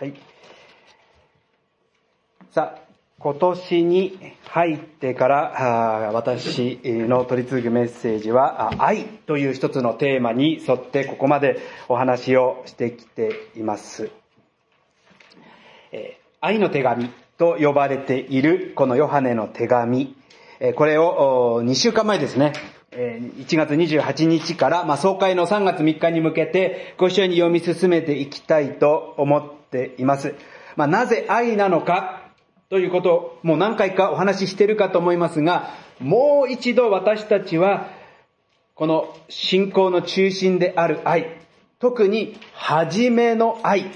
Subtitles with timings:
[0.00, 0.14] はい。
[2.52, 2.80] さあ、
[3.18, 11.58] 今年に入ってから私の取り次ぐメッセージは愛という一つのテーマに沿ってここまで
[11.88, 14.12] お話をしてきています。
[16.40, 20.14] 愛の手紙と呼ばれているこのヨハネの手紙、
[20.76, 22.52] これを2週間前ですね、
[22.98, 30.34] 1月28日から、まあ、総会の3月3日に向けてご一緒に読み進めていきたいと思っています。
[30.74, 32.32] まあ、なぜ愛なのか
[32.70, 35.70] ということをもう何回かお話ししているかと思いますが、
[36.00, 37.88] もう一度私たちは
[38.74, 41.38] この信仰の中心である愛、
[41.78, 43.92] 特に初めの愛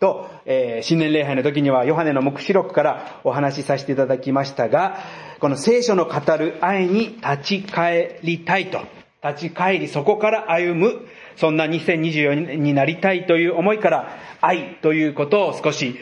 [0.00, 4.98] と、えー、新年礼拝の時にはヨハネの目視録からお話しさせていただきましたが、
[5.40, 8.80] この聖書の語る愛に立ち返りたいと、
[9.24, 11.06] 立ち返りそこから歩む、
[11.36, 15.96] そんな2024年になりたいという思いから愛ということを少し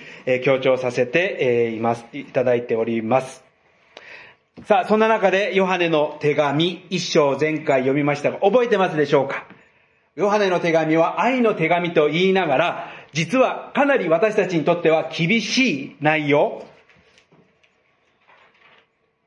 [0.45, 3.45] 強調させています、いただいております。
[4.67, 9.47] さあ、そんな中でヨハネの手紙一章前回読みましたが、覚えてますでしょうか？
[10.15, 16.67] ヨハネの手紙は愛の手紙と言いながら、実はかなり私たちにとっては厳しい内容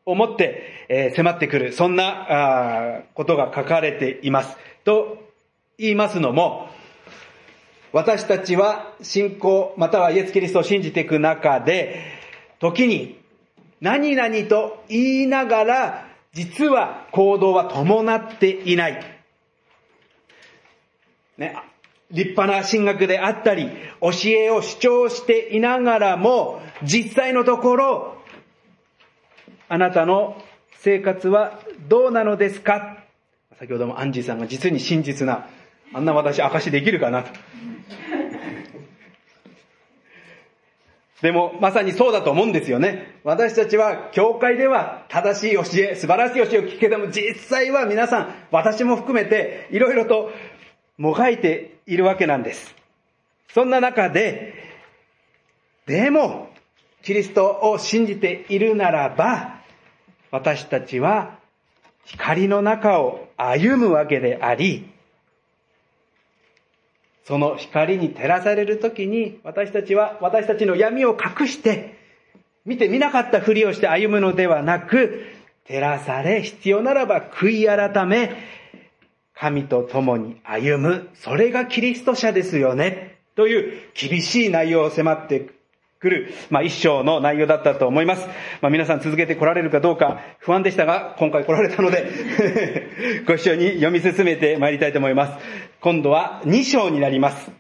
[0.06, 4.58] を持って、え迫ってくる、そんなことが書かれています。
[4.84, 5.18] と
[5.78, 6.70] 言いますのも、
[7.94, 12.12] 私たちは信仰、またはイエス・キリストを信じていく中で、
[12.60, 13.18] 時に
[13.80, 19.02] 何々と言いながら、実は行動は伴っていない。
[21.38, 21.56] ね、
[22.12, 23.70] 立派な神学であったり、
[24.02, 28.18] 教えを主張していながらも、実際のところ、
[29.70, 30.42] あなたの
[30.80, 33.04] 生活はどうなのですか？
[33.60, 35.48] 先ほどもアンジーさんが実に真実な、
[35.94, 37.30] あんな私証できるかなと。
[41.22, 43.20] でも、まさにそうだと思うんですよね。
[43.24, 50.32] 私たちは、教会では正しい教え、素晴らしい教えを聞くけども、実際は皆さん、私も含めて、いろいろと
[51.00, 52.76] もがいているわけなんです。
[53.54, 54.54] そんな中で、
[55.88, 56.50] でも、
[57.02, 59.62] キリストを信じているならば、
[60.30, 61.40] 私たちは
[62.04, 64.90] 光の中を歩むわけであり、
[67.24, 71.98] その光に照らされるときに、私たちは私たちの闇を隠して、
[72.66, 75.26] 見て見なかったふりをして歩むのではなく、
[75.68, 78.32] 照らされ、必要ならば悔い改め、
[79.40, 83.18] 神と共に歩む、それがキリスト者ですよね。
[83.36, 85.50] という厳しい内容を迫って
[86.00, 88.28] くる、まあ一章の内容だったと思います。
[88.62, 92.08] まあ皆さん続けて来られるかどうか不安でしたが、今回来られたので
[93.28, 95.46] ご一緒に読み進めて参りたいと思います。
[95.82, 97.52] 今度は2章になります。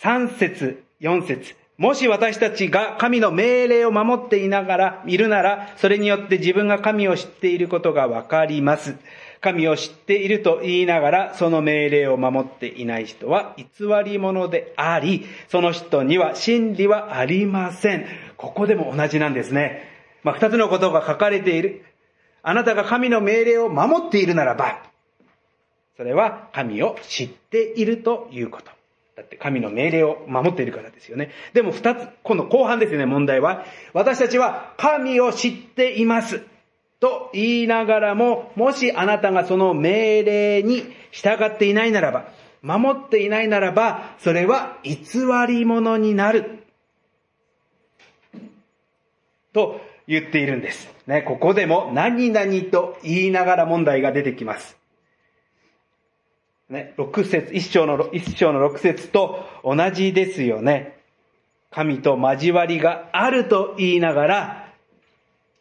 [0.00, 8.96] 3節、4節もし私たちが神の命令を守っていながら、いるなら、それによって自分が神を知っていることがわかります。
[9.42, 13.66] 神を知っていると言いながら、その命令を守っていない人は偽
[14.04, 18.06] り者であり、その人には真理はありません。
[18.36, 19.90] ここでも同じなんですね。
[20.22, 21.84] まあ、二つのことが書かれている。
[22.44, 24.80] あなたが神の命令を守っているならば、
[25.96, 28.70] それは神を知っているということ。
[29.16, 31.30] だって神の命令を守っているからですよね。
[31.52, 33.64] でも二つ、今度後半ですよね、問題は。
[33.92, 36.42] 私たちは神を知っています。
[37.02, 42.28] と言いながらも、もしあなたがその命令に従っていないならば、
[42.62, 44.94] 守っていないならば、それは偽
[45.48, 46.62] り者になる。
[49.52, 50.94] と言っているんです。
[51.08, 54.78] ね、ここでも何々と言いながら問題が出てきます。
[56.70, 61.00] ね、六節、一章の、一章の六節と同じですよね。
[61.72, 64.61] 神と交わりがあると言いながら、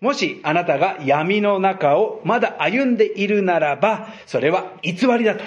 [0.02, 5.44] もしあなたが闇の中をまだ歩んでいるならば、それは偽りだと。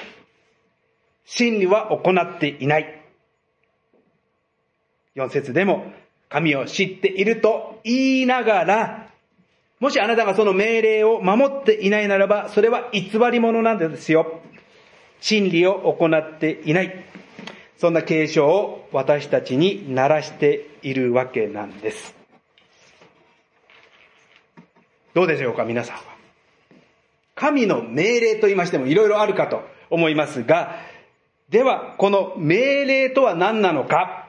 [1.25, 3.03] 真理は行っていない。
[5.17, 5.93] 四節でも、
[6.29, 9.11] 神を知っていると言いながら、
[9.81, 14.41] もしあなたがその命令を守っていないならば、それは偽り者なんですよ。
[15.21, 17.05] 真理を行っていない。
[17.77, 22.24] そんな継承を私たちにならしているわけなんです。
[25.15, 26.03] どうでしょうか、皆さんは。
[27.37, 30.75] 神の命令と言いましてもいろいろあるかと思いますが、
[31.49, 34.29] では、この命令とは何なのか？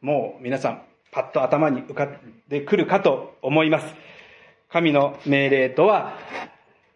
[0.00, 0.82] もう皆さん、
[1.12, 2.16] パッと頭に浮かん
[2.48, 3.94] でくるかと思います。
[4.70, 6.18] 神の命令とは、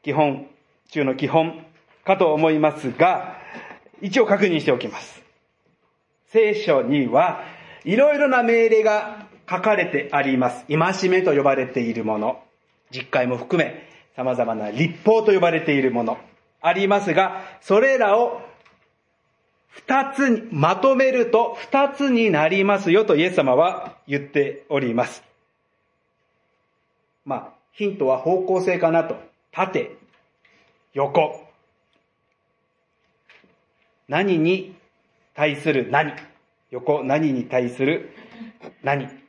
[0.03, 0.47] 基本
[0.91, 1.67] 中の基本
[2.05, 3.37] かと思いますが、
[4.01, 5.23] 一応確認しておきます。
[6.29, 7.43] 聖書には、
[7.85, 10.65] いろいろな命令が書かれてあります。
[10.69, 12.41] 戒めと呼ばれているもの、
[12.93, 16.19] 実会も含め、様々な立法と呼ばれているもの、
[16.61, 18.43] ありますが、それらを
[19.69, 25.23] 二つに、まとめると二つになりますよとイエス様は言っております。
[27.25, 29.17] まあ、ヒントは方向性かなと。
[29.53, 29.97] 縦、
[30.93, 31.45] 横。
[34.09, 34.77] 何に
[35.35, 36.13] 対する何？
[36.71, 38.11] 横、何に対する
[38.83, 39.20] 何？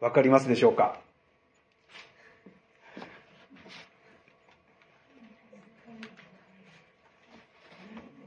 [0.00, 0.98] わかりますでしょうか？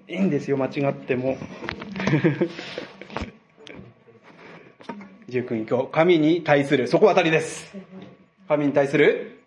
[0.07, 1.37] いいんですよ、間違っても。
[5.29, 7.73] 十君今日、神に対する、そこ当たりです。
[8.49, 9.39] 神に対する？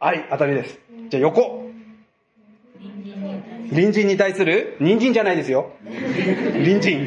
[0.00, 0.80] 愛、当たりです。
[1.10, 1.63] じゃあ横。
[3.74, 5.72] 隣人に対する人参じゃないですよ。
[5.84, 7.06] 隣人。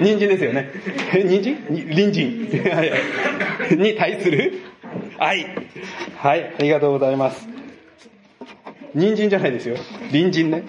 [0.00, 0.70] 人参ですよね。
[1.12, 1.42] 人？
[1.42, 1.56] 参
[1.88, 2.48] 隣人。
[3.82, 4.52] に対する
[5.18, 5.46] 愛。
[6.16, 7.48] はい、ありがとうございます。
[8.94, 9.76] 人参じゃないですよ。
[10.10, 10.64] 隣人ね。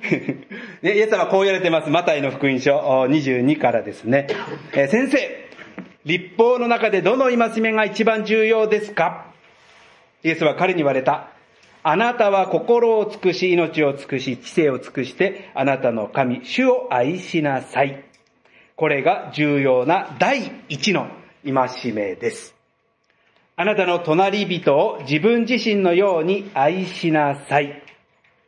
[0.80, 1.90] ね、イエス様はこう言われてます。
[1.90, 4.26] マタイの福音書22からですね。
[4.72, 5.18] え、先生、
[6.06, 9.26] 立法の中でどの戒めが一番重要ですか？
[10.22, 11.28] イエスは彼に言われた。
[11.82, 18.04] あなたは心を尽くし、命を尽くし、知性を尽くして、あなたの神、主を愛しなさい。
[18.76, 21.08] これが重要な第一の
[21.44, 22.54] 戒めです。
[23.56, 27.82] あなたの隣人を自分自身のように愛しなさい。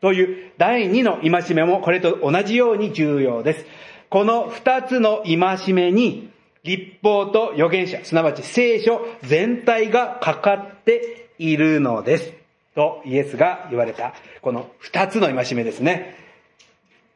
[0.01, 3.67] という第二の戒めもこれと同じように重要です。
[4.11, 6.31] この二つの戒めに
[6.65, 12.42] 立法と預言者、すなわち聖書全体がかかっているのです。
[12.75, 16.17] とイエスが言われた、この二つの戒めですね。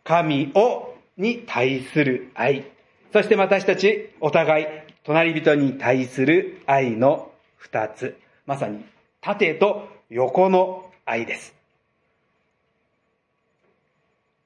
[0.05, 2.65] 神を、に対する愛。
[3.13, 4.67] そして私たち、お互い、
[5.05, 8.19] 隣人に対する愛の二つ。
[8.45, 8.85] まさに、
[9.21, 11.55] 縦と横の愛です。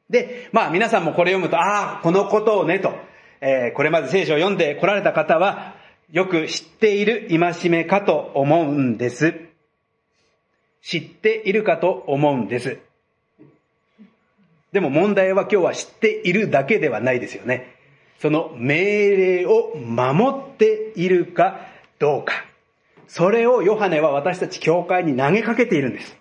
[0.09, 2.93] で、まあ皆さんもこれ読むと、ああ、このことをねと、
[3.41, 5.75] えー、これまで聖書を読んで来られた方は、
[6.11, 9.50] よく知っている戒めかと思うんです。
[10.83, 12.79] 知っているかと思うんです。
[14.73, 17.75] でも問題は今日は知っているだけではないですよね。
[18.21, 21.61] その命令を守っているか
[21.99, 22.45] どうか。
[23.09, 26.17] それをヨハネは私たち教会に投げかけているんです。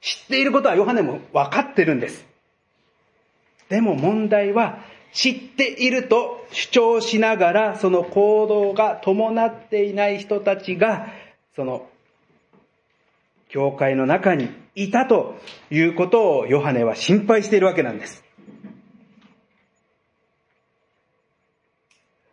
[0.00, 2.24] 知っていることはヨハネも分かってるんです。
[3.68, 4.78] でも問題は、
[5.12, 11.08] 知っていると主張しながら、その行動が伴っていない人たちが、
[11.56, 11.86] その、
[13.54, 15.38] 教会の中にいたと
[15.70, 18.24] いうことをヨハネは心配しているわけなんです。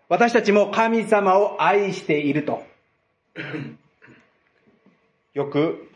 [0.09, 2.63] 私たちも神様を愛していると、
[5.35, 5.91] よく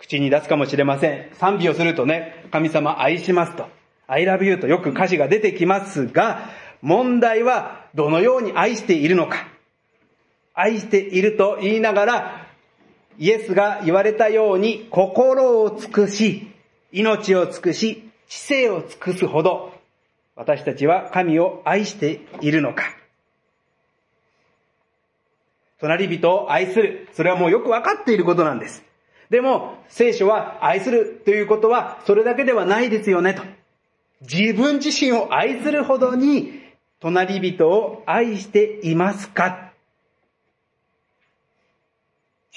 [0.00, 1.30] 口に出すかもしれません。
[1.34, 3.68] 賛美をするとね、神様愛しますと。
[4.08, 6.50] I love you とよく歌詞が出てきますが、
[6.82, 9.46] 問題はどのように愛しているのか。
[10.52, 12.47] 愛していると言いながら、
[13.18, 16.50] イエスが言われたように心を尽くし、
[16.92, 19.72] 命を尽くし、知性を尽くすほど、
[20.36, 22.84] 私たちは神を愛しているのか。
[25.80, 27.08] 隣人を愛する。
[27.12, 28.84] それはもうよくわかっていることなんです。
[29.30, 33.42] でも、聖書は愛するということはそれだけではないですよねと。
[34.20, 36.62] 自分自身を愛するほどに
[37.00, 39.67] 隣人を愛していますか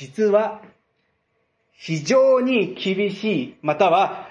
[0.02, 0.64] 実は
[1.74, 4.28] 非常に厳しい、または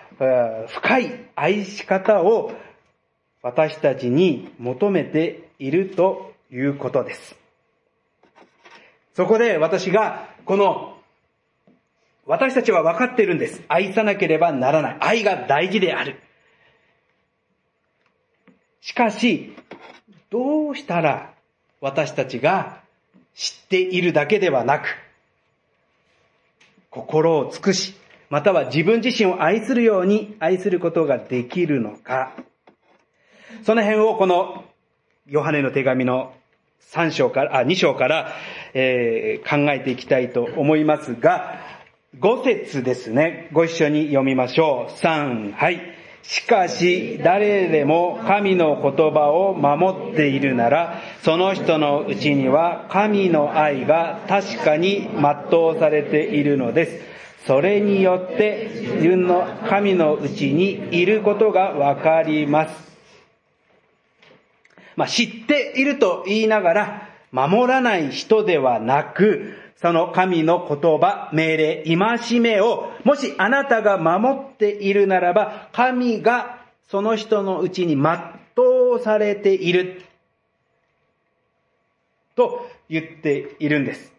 [0.66, 2.50] 深い愛し方を
[3.40, 7.36] 私たちに求めているということです。
[9.14, 10.98] そこで私がこの
[12.26, 13.62] 私たちは分かっているんです。
[13.68, 14.96] 愛さなければならない。
[14.98, 16.18] 愛が大事である。
[18.80, 19.56] しかし、
[20.30, 21.32] どうしたら
[21.80, 22.82] 私たちが
[23.36, 24.88] 知っているだけではなく、
[26.90, 27.94] 心を尽くし、
[28.28, 32.32] または自分自身を愛するように愛することができるのか。
[33.64, 34.64] その辺をこの
[35.26, 36.32] ヨハネの手紙の
[36.92, 38.32] 3章から、あ、2章から、
[38.74, 41.60] えー、考えていきたいと思いますが、
[42.18, 43.48] 5節ですね。
[43.52, 44.92] ご一緒に読みましょう。
[44.92, 45.99] 3、はい。
[46.22, 57.10] しかし、誰でも神の言葉を守っているなら、その人のうちには神の愛が確かに全うされているのです。
[57.46, 62.90] それによって自分の神のうちにいることがわかります。
[64.96, 78.18] まあ、知っていると言いながら、守らない人ではなく、その神の言葉、命令、戒めを、もしあなたが守っているならば、神がその人のうちに全
[78.92, 80.02] うされている。
[82.36, 84.12] と言っているんです。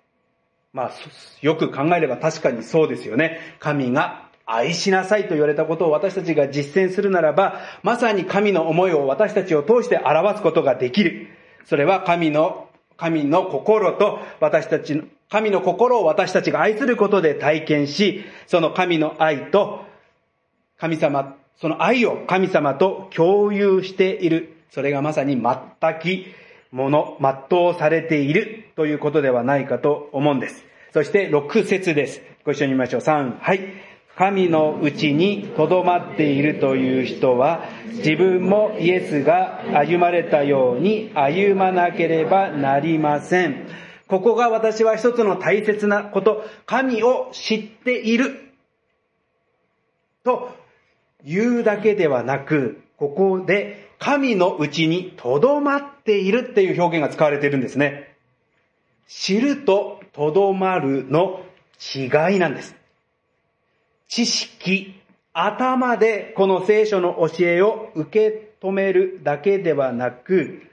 [0.73, 0.91] まあ、
[1.41, 3.39] よく考えれば確かにそうですよね。
[3.59, 11.27] 神が愛しなさいと言われたことを私たちが実践するならば、まさに神の思いを私たちを通して表すことができる。
[11.65, 19.85] それは神の、神の心と私たちの、神の心を私たちが愛することで体験し、その神の愛と
[20.77, 24.57] 神様、その愛を神様と共有している。
[24.71, 26.25] それがまさに全き
[26.71, 30.65] もの、全うされているということではないかと思うんです。
[30.91, 32.21] そして6節です。
[32.43, 33.01] ご一緒に見ましょう。
[33.01, 33.61] 3、はい。
[34.17, 43.67] 神のうちに留まっているという人は、自分もイエスが歩まれたように歩まなければなりません。
[44.11, 48.41] ここが私は一つの大切なこと、神を知っている
[50.25, 50.53] と
[51.23, 58.13] 言うだけではなく、ここで神のうちに留まっているっていう表現が使われているんですね。
[59.07, 61.45] 知ると留まるの
[61.95, 62.75] 違いなんです。
[64.09, 64.93] 知識、
[65.31, 70.63] 頭でこの聖書の教えを受け止めるだけではなく、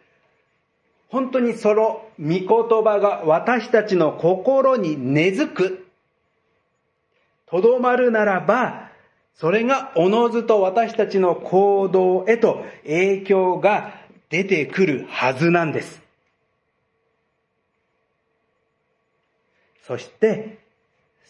[1.08, 2.46] 本当にその御言
[2.84, 5.86] 葉が私たちの心に根付く、
[7.46, 8.90] とどまるならば、
[9.34, 13.94] それがおのずと私たちの行動へと影響が
[14.28, 16.02] 出てくるはずなんです。
[19.86, 20.58] そして、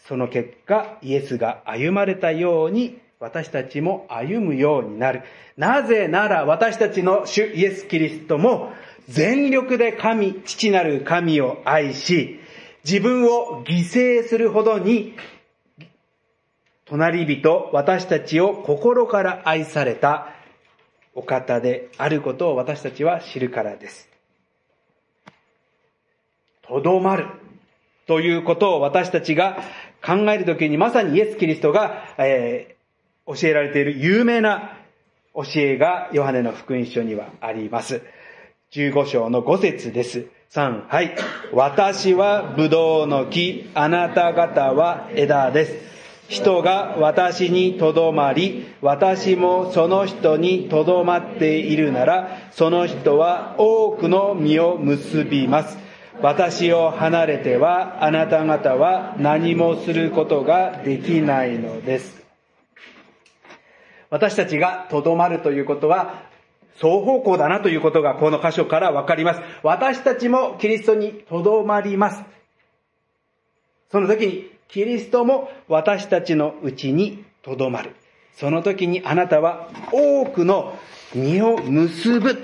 [0.07, 5.21] その結果、イエスが歩まれたように、私たちも歩むようになる。
[5.55, 8.71] なぜなら私たちの主イエス・キリストも
[9.09, 12.39] 全力で神、父なる神を愛し、
[12.85, 15.15] 自分を犠牲するほどに、
[16.85, 20.29] 隣人、私たちを心から愛された
[21.15, 24.09] お方であることを私たちは知るからです。
[26.61, 27.25] とどまる。
[28.05, 29.57] ということを私たちが
[30.03, 34.77] 考えるときにまさにイエス・キリストが、えー、教えられている有名な
[35.35, 38.01] 教えがヨハネの福音書にはあります。
[38.71, 40.27] 15章の5節です。
[40.51, 41.15] 3、はい。
[41.53, 45.75] 私はブドウの木、あなた方は枝です。
[46.27, 55.75] 人が私にとどまり、私もその人にとどまっているなら、その人は多くの実を結びます。
[56.21, 62.23] 私を離れてはあなた方は何もすることができないのです。
[64.11, 66.28] 私たちがとどまるということは、
[66.79, 69.41] 双方向だなということがこの箇所からわかります。
[69.63, 72.23] 私たちもキリストにとどまります。
[73.91, 77.95] その時にキリストも私たちのうちにとどまる。
[78.33, 80.77] その時にあなたは多くの
[81.13, 82.41] 実を結ぶ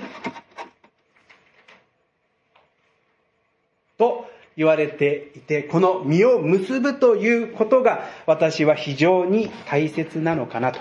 [3.96, 4.26] と
[4.56, 10.80] 言われていて、この実を結ぶということが私は非常に大切なのかなと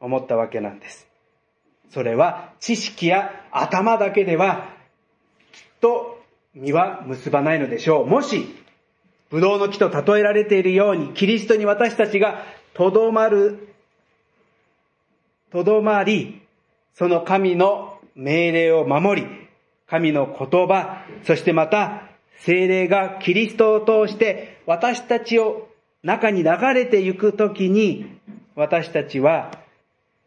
[0.00, 1.07] 思ったわけなんです。
[1.90, 4.68] それは知識や頭だけでは
[5.52, 6.18] きっと
[6.54, 8.06] 実は結ばないのでしょう。
[8.06, 8.46] もし、
[9.30, 12.42] ブドウの木と例えられているように、キリストに私たちが
[12.74, 13.74] とどまる、
[15.52, 16.42] とどまり、
[16.94, 19.28] その神の命令を守り、
[19.86, 22.02] 神の言葉、そしてまた、
[22.40, 25.68] 精霊がキリストを通して私たちを
[26.04, 28.20] 中に流れていくときに、
[28.54, 29.50] 私たちは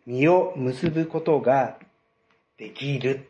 [0.05, 1.77] 身を結ぶことが
[2.57, 3.29] できる。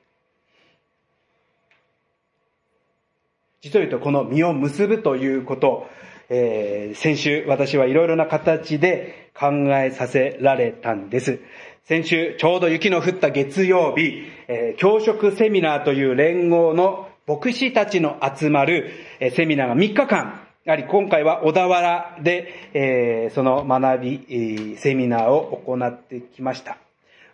[3.61, 5.87] 実を言うと、この身を結ぶということ、
[6.29, 11.39] えー、先週私はいろいろな形で考えさせられたんです。
[11.83, 26.77] 先週、ちょうど雪の降った月曜日、えー、教職セミナーという連合の牧師たちの集まる、えー、セミナーが3日間、やはり今回は小田原で、えー、その学び、えー、セミナーを行ってきました。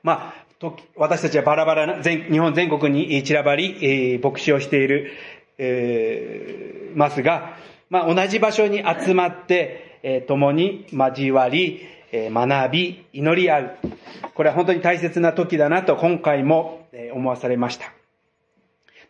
[0.02, 5.12] まあ、と私たちはバラバラな、全日本全国に散らばり、えー、牧師をしている、
[5.58, 7.58] えー、ますが、
[7.90, 11.82] まあ、同じ場所に集まって、えー、共に交わり、
[12.14, 13.78] 学び、祈り合う。
[14.36, 17.92] これは本当に大切な時だなと今回も思わされました。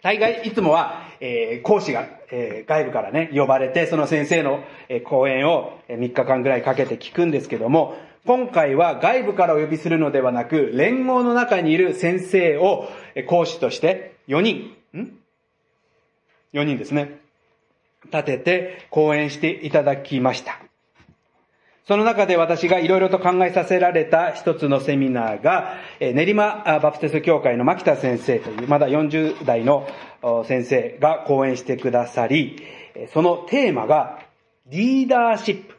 [0.01, 12.89] 大概いつもは、えー、講師が、えー、外部からね、呼ばれて、その先生の、えー、講演を3日間ぐらいかけて聞くんですけども、今回は外部からお呼びするのではなく、連合の中にいる先生を
[13.27, 15.17] 講師として、4人、ん
[16.53, 17.19] ?4 人ですね。
[18.11, 20.59] 立てて講演していただきました。
[21.87, 29.87] その中で私がいろいろと考えさせられた一つのセミナーが、練馬バプテス協会の牧田先生という、まだ40代の
[30.45, 32.61] 先生が講演してくださり、
[33.13, 34.19] そのテーマが、
[34.65, 35.77] リーダーシップ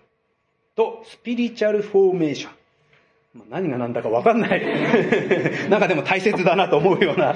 [0.75, 2.58] とスピリチュアルフォーメーション。
[3.51, 4.63] 何が何だかわかんない。
[5.71, 7.33] なんかでも大切だなと思うような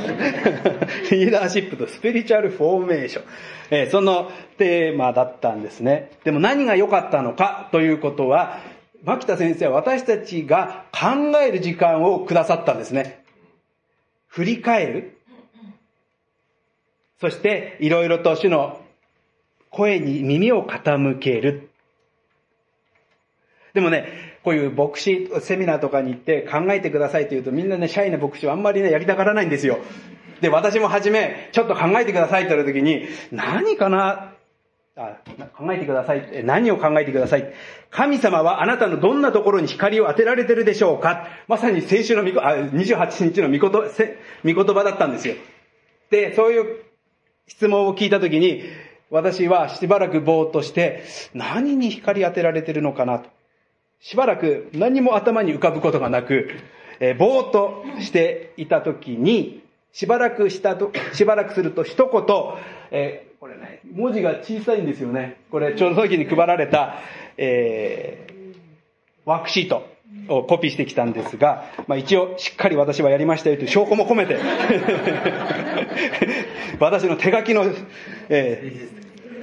[1.10, 3.24] リーダーシップとスピリチュアルフォーメーション。
[3.70, 6.10] えー、そのテーマだったんですね。
[6.24, 8.58] でも何が良かったのかということは、
[9.04, 13.22] 牧田先生は私たちが考える時間をくださったんですね。
[14.28, 15.18] 振り返る。
[17.20, 18.80] そして、いろいろと主の
[19.70, 21.70] 声に耳を傾ける。
[23.74, 29.78] でもね、こういう牧師セミナーとかに行って考えてくださいって言うとみんなね、シャイな牧師はあんまりね、やりたがらないんですよ。
[30.40, 34.32] で、私もはじめ、ちょっと考えてくださいって言った時に、何かな？
[34.94, 35.16] あ
[35.56, 36.44] 考えてください。
[36.44, 37.54] 何を考えてください？
[37.90, 41.28] 神様はあなたのどんなところに光を当てられてるでしょうか？
[41.48, 45.36] まさに先週のみあ28日の御言御言葉だったんですよ。
[46.10, 46.84] で、そういう
[47.46, 48.64] 質問を聞いたときに、
[49.08, 53.30] 私はしばらくぼーっとして、何に光当てられてるのかなと。
[54.02, 56.50] しばらく何も頭に浮かぶことがなく、
[56.98, 62.22] えー、ぼーっとしていたときに、しばらくしたと、しばらくすると一言、
[62.90, 65.36] えー、これね、文字が小さいんですよね。
[65.52, 66.96] これ、ちょうどその時に配られた、
[67.36, 68.54] えー、
[69.24, 69.86] ワークシート
[70.28, 74.36] をコピーしてきたんですが、まあ一応しっかり私はやりましたよという証拠も込めて
[76.80, 77.66] 私の手書きの、
[78.28, 78.72] え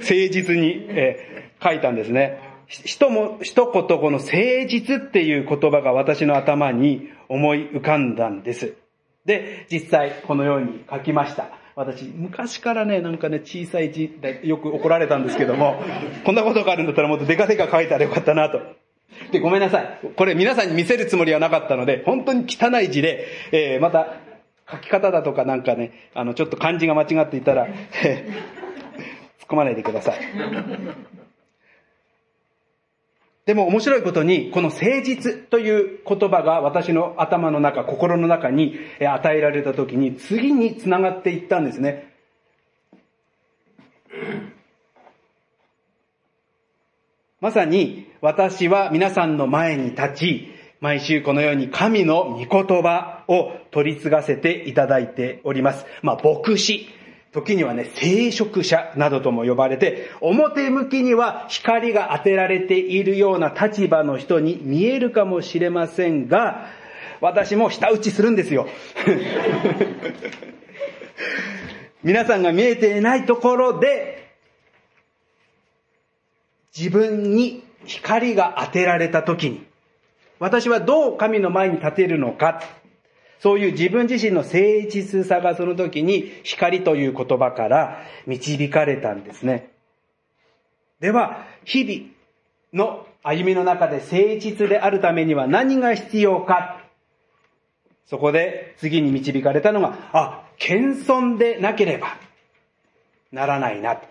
[0.00, 2.49] 誠実に、えー、書いたんですね。
[2.70, 4.36] 一も、一言この誠
[4.68, 8.74] 実っていう言葉が私の頭に思い浮かんだんです。
[9.26, 11.48] で、実際このように書きました。
[11.74, 15.82] 私、昔からね、なんかね、小さい字でよく怒られたんですけども、
[16.24, 18.60] こんなことがあるんだったらもっとデカデカ書いたらよかったなと。
[19.32, 19.98] で、ごめんなさい。
[20.14, 24.14] これ皆さんに見せるつもりはなかったので、本当に汚い字で、えー、また、
[24.70, 27.66] 書き方だとかなんかね、あの、ちょっと漢字が間違っていたら、
[28.04, 30.18] えー、突っ込まないでください。
[33.50, 42.14] でも面白いことに、この誠実という言葉が私の頭の中、心の中に与えられた時に、次に繋がっていったんですね。
[47.40, 50.48] まさに私は皆さんの前に立ち、
[50.80, 55.86] 毎週このように神の御言葉を取り継がせていただいております。
[56.02, 56.88] まあ、牧師
[57.32, 66.66] 時にはね、聖職者などとも呼ばれて、表向きには光が当てられているような立場の人に見えるかもしれませんが、
[67.20, 68.66] 私も舌打ちするんですよ。
[72.02, 74.30] 皆さんが見えていないところで、
[76.76, 79.64] 自分に光が当てられた時に、
[80.40, 82.62] 私はどう神の前に立てるのか、
[83.40, 84.58] そういう自分自身の誠
[84.90, 89.70] 実さがその時に光という言葉から導かれたんですね。
[91.00, 96.84] では、日々の歩みの中で誠実であるためには何が必要か。
[98.04, 102.18] そこで次に導かれたのが、あ、謙遜でなければ
[103.32, 104.02] ならないな。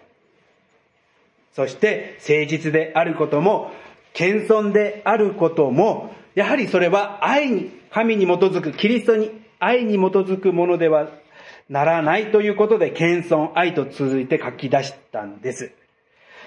[1.53, 3.71] そして誠実であることも、
[4.13, 11.09] 謙遜であることも、やはりそれは愛に神に基づく、キリストに愛に基づくものでは
[11.69, 15.71] ならないということで、謙遜、愛と続いて書き出したんです。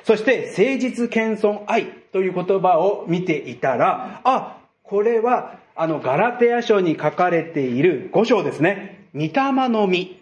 [0.04, 9.08] そして、誠実、謙遜、愛という言葉を見ていたら、あ、これは、あの、ガラテヤ書に書かれている5章ですね。
[9.14, 9.30] 御霊
[9.68, 10.18] の実。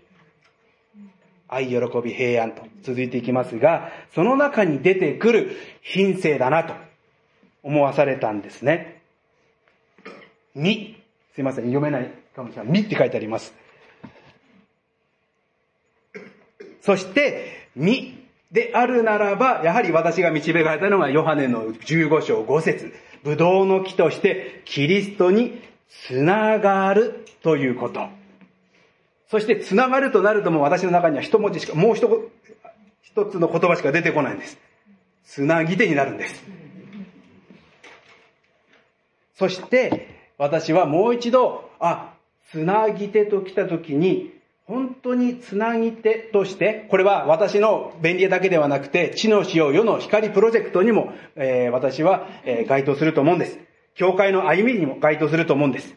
[1.48, 6.74] 愛、喜び、平安と続いていきますが、その中に出てくる品性だなと
[7.62, 9.02] 思わされたんですね。
[10.54, 10.99] 実。
[11.40, 12.72] すいません、読めないかもしれない。
[12.72, 13.54] みって書いてあります。
[16.82, 28.06] そして、みであるならば、やはり私が導かれたのがヨハネの15章5節ブドウの木としてキリストにつながるということ。
[29.30, 32.06] そしてつながるとなるともう私の中には一文字しか、もう一
[33.00, 34.58] 一つの言葉しか出てこないんです。
[35.24, 36.44] つなぎ手になるんです。
[39.36, 42.14] そして、私はもう一度、あ、
[42.50, 44.32] つなぎ手と来た時に、
[44.64, 53.58] 本当につなぎ手として、これは私の便利だけではなくて、地の塩世の光プロジェクトにも、えー、私は、えー、該当すると思うんです。
[53.94, 55.94] 教会の歩みにも該当すると思うんです。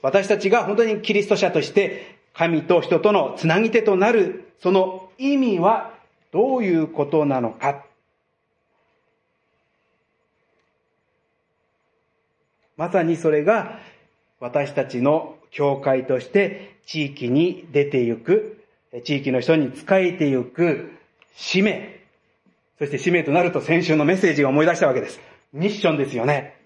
[0.00, 5.92] 私たちが本当にキリスト者として神と人とのつなぎ手となる、その意味は
[6.32, 7.84] どういうことなのか。
[12.76, 13.78] まさにそれが
[14.40, 18.58] 私たちの教会として地域に出てゆく、
[19.04, 20.92] 地域の人に仕えてゆく
[21.34, 22.00] 使命。
[22.78, 25.20] そして使命となると先週のメッセージが思い出したわけです。
[25.52, 26.56] ミッションですよね。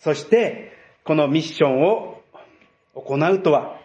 [0.00, 0.72] そして、
[1.04, 2.20] このミッションを
[2.94, 3.78] 行うとは、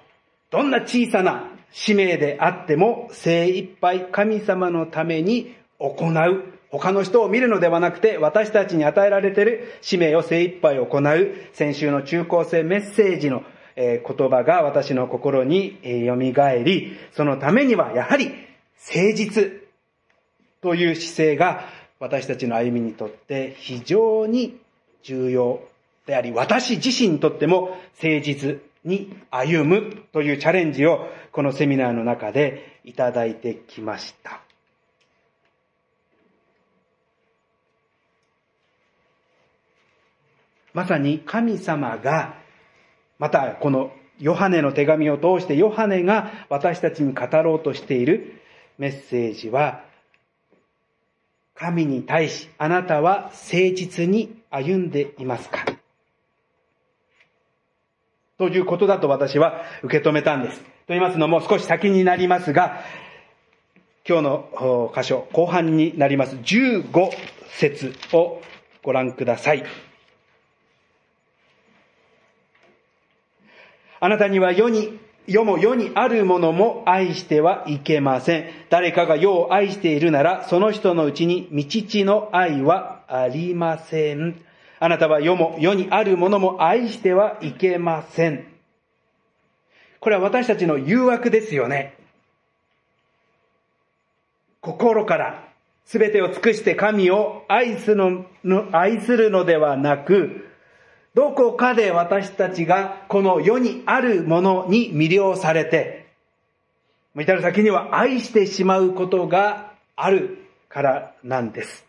[0.52, 6.53] どんな小さな使命であっても精一杯神様のために行う。
[6.80, 11.36] 他の人を見るのではなくて、私たちに与えられている使命を精一杯行う。
[11.54, 13.44] 先週の中高生メッセージの
[13.76, 16.16] 言葉が私の心に蘇
[16.64, 19.52] り、そのためにはやはり誠実
[20.62, 21.66] という姿勢が
[22.00, 24.60] 私たちの歩みにとって非常に
[25.04, 25.62] 重要
[26.08, 34.43] であり、私自身にとっても誠実に歩むというチャレンジをこのセミナーの中でいただいてきました。
[40.74, 42.36] まさに神様が、
[43.20, 48.42] またこのヨハネの手紙を通してヨハネが私たちに語ろうとしている
[48.78, 49.84] メッセージは、
[51.56, 55.66] 神に対しあなたは誠実に歩んでいますか？
[58.40, 60.60] ということだと私は受け止めたんです。
[60.60, 62.82] と言いますのも少し先になりますが、
[64.06, 67.12] 今日の箇所、後半になります15
[67.52, 68.42] 節を
[68.82, 69.64] ご覧ください。
[74.04, 78.50] あなたには世に、世も世にあるものも愛してはいけません。
[78.70, 84.44] 誰かが世を愛しているなら、その人のうちに未知の愛はありません。
[84.82, 88.46] あなたは世も世にあるものも愛してはいけません。
[90.02, 91.98] これは私たちの誘惑ですよね。
[94.60, 95.48] 心から
[95.86, 98.26] 全てを尽くして神を愛すの
[98.74, 100.50] 愛するのではなく、
[101.16, 106.08] どこかで私たちがこの世にあるものに魅了されて、
[107.16, 111.86] 至る先には愛してしまうことがあるからなんです。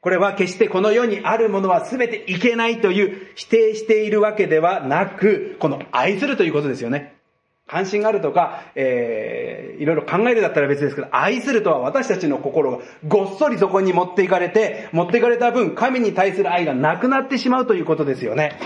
[0.00, 7.19] これは決してこの世にあるものは全ていけないという否定しているわけではなく、この愛するということですよね。
[7.70, 18.58] 関心があるとか、えー、いろいろ考えるだったら別ですけど、愛するとは私たちの心がごっそりそこに持っていかれて、持っていかれた分、神に対する愛がなくなってしまうということですよね。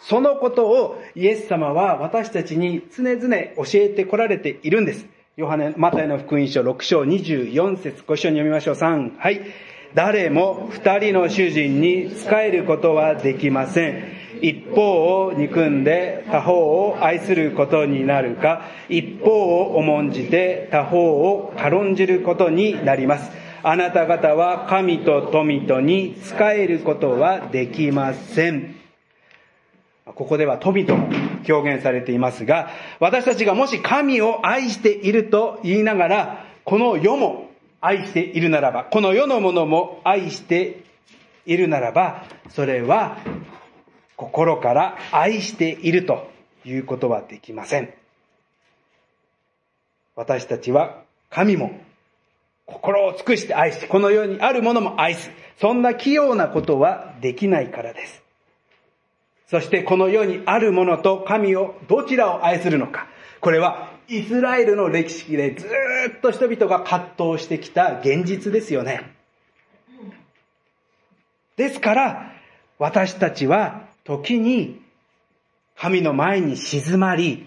[0.00, 5.06] そのことをイエス様は私たちに常々教えてこられているんです。
[5.36, 8.74] ヨハネ、マタイの福音書6章24節ご一緒に読みましょう。
[8.74, 9.42] 3、はい。
[9.94, 14.17] 誰も二人の主人に仕えることはできません。
[14.42, 16.54] 一方を憎んで他方
[16.88, 23.30] を愛することになるか、一方を重んじて他方を軽んじることになります。
[23.62, 28.76] あなた方は神と富とに仕えることはできません。
[30.04, 31.08] ここでは富とも
[31.48, 32.70] 表現されていますが、
[33.00, 40.82] 私たちがもし神を愛していると言いながら、この世も愛しているならば、この世のものも愛して
[41.46, 43.18] いるならば、それは
[44.18, 46.28] 心から愛していると
[46.64, 47.94] いうことはできません。
[50.16, 51.70] 私たちは神も
[52.66, 55.30] 心を尽くして愛し、この世にあるものも愛す。
[55.60, 58.22] そんな器用なことはできないからです。
[59.46, 63.06] そしてこの世にあるものと神をどちらを愛するのか。
[63.40, 65.68] これはイスラエルの歴史でず
[66.16, 69.14] っと人々が葛藤してきた現実ですよね。
[71.56, 72.32] ですから、
[72.80, 74.80] 私たちは時に
[75.76, 77.46] 神の前に静まり、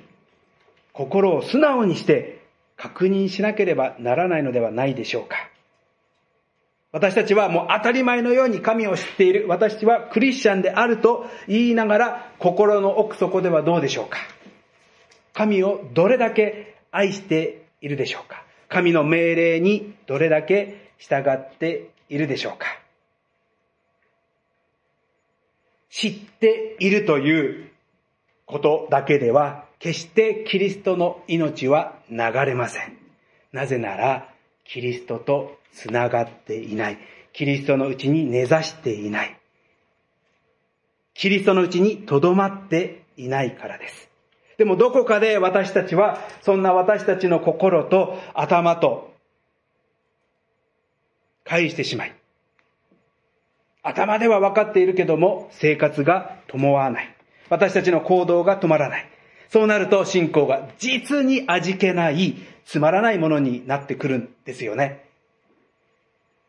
[0.94, 2.46] 心を素直にして
[2.78, 5.50] 確認しなければならないのではないでしょうか。
[6.92, 9.46] 私たちはもう当たり前のように神を知っている。
[9.48, 14.18] 私はクリスチャンであると言いながら心の奥底ではどうでしょうか
[15.34, 22.81] 神をどれだけ愛しているでしょうか神の命令にどれだけ従っているでしょうか
[25.92, 27.70] 知っているという
[28.46, 32.98] ことだけでは決してキリストの命は流れません。
[33.52, 34.30] なぜなら
[34.64, 36.98] キリストとつながっていない。
[37.34, 39.38] キリストのうちに根ざしていない。
[41.14, 44.10] キリストのうちに留まっていないからです。
[44.58, 49.14] でもどこかで私たちは、そんな私たちの心と頭と、
[51.44, 52.16] 返してしまい、
[53.84, 57.16] 頭では分かっているけども、生活が伴わない。
[57.50, 59.10] 私たちの行動が止まらない。
[59.50, 65.06] そうなると信仰が実に味気ない、つまらないものになってくるんですよね。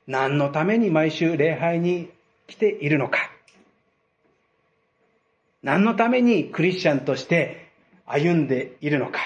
[0.07, 2.11] 何のために毎週礼拝に
[2.47, 3.19] 来ているのか。
[5.63, 7.71] 何のためにクリスチャンとして
[8.05, 9.21] 歩んでいるのか。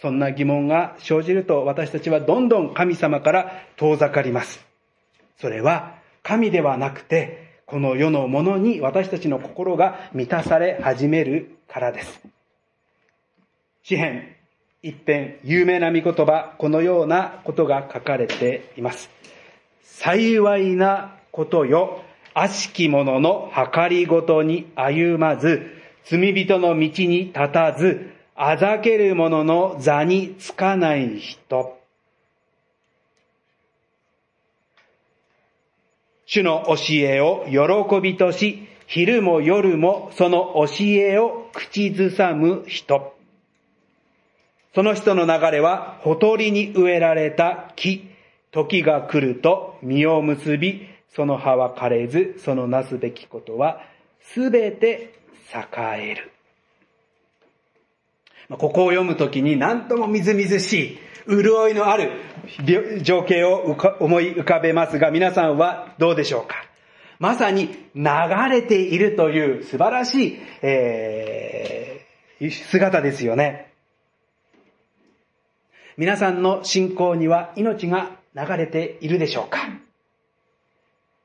[0.00, 4.65] そんな疑問が生じると私たちはどんどん神様から遠ざかります。
[5.38, 12.20] それは神ではなくて、この世のものに私たちの心が満たされ始めるからです。
[13.82, 14.36] 詩篇
[14.82, 19.10] 一編有名な御言葉、このようなことが書かれています。
[19.82, 22.02] 幸いなことよ、
[22.34, 25.70] 悪しき者の計りごとに歩まず、
[26.04, 26.92] 罪人の道に
[27.26, 31.75] 立たず、あざける者の座につかない人。
[36.26, 43.16] 主の教えを喜びとし、昼も夜もその教えを口ずさむ人。
[44.74, 48.10] その人の流れは、ほとりに植えられた木。
[48.52, 53.80] 時が来ると実を結び、その葉は枯れず、そのなすべきことは、
[54.20, 55.14] すべて
[55.52, 56.32] 栄える。
[58.48, 62.12] ここを読むときに何ともみずみずしい、潤いのある
[63.02, 66.64] 情景を思い浮かべますが、皆さんはどうでしょうか？
[67.18, 68.04] まさに流
[68.50, 73.72] れているという素晴らしい、えー、姿ですよね。
[75.96, 79.58] 皆さんの信仰には命が流れているでしょうか？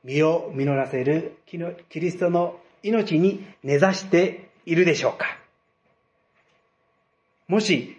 [0.04, 1.60] 身を実らせるキ
[2.00, 5.41] リストの命に根ざしているでしょうか？
[7.52, 7.98] もし、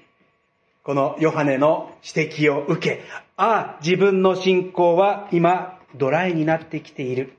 [0.83, 3.03] このヨハネの指摘を受け、
[3.37, 7.35] ああ、自分の信仰は今、ドライになってきている。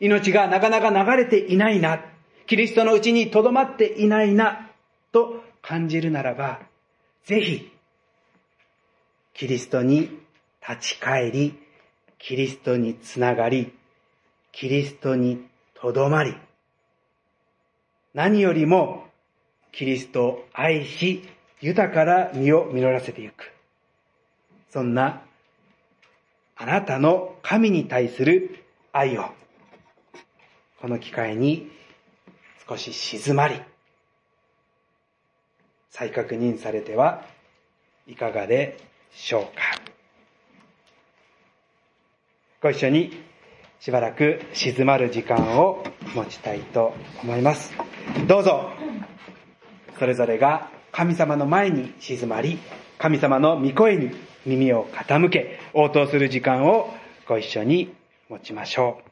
[0.00, 2.02] 命がなかなか流れていないな。
[2.46, 4.70] キリストのうちに留まっていないな。
[5.12, 6.60] と感じるならば、
[7.24, 7.70] ぜひ、
[9.34, 10.18] キリストに
[10.66, 11.58] 立ち返り、
[12.18, 13.70] キリストにつながり、
[14.50, 16.34] キリストにとどまり、
[18.14, 19.04] 何よりも
[19.72, 21.28] キリストを愛し、
[21.60, 23.52] 豊かな身を実らせていく。
[24.70, 25.22] そんな、
[26.56, 29.24] あなたの神に対する愛を、
[30.80, 31.70] この機会に
[32.66, 33.60] 少し静まり、
[35.90, 37.24] 再確認されては
[38.06, 38.78] いかがで
[39.12, 39.50] しょうか。
[42.62, 43.22] ご一緒に
[43.80, 45.82] しばらく静まる時間を
[46.14, 47.72] 持ちたいと思います。
[48.26, 48.70] どうぞ、
[49.98, 52.58] それぞれが神様の前に静まり、
[52.98, 54.10] 神様の御声に
[54.46, 56.92] 耳を傾け、応答する時間を
[57.26, 57.94] ご一緒に
[58.28, 59.09] 持ちましょう。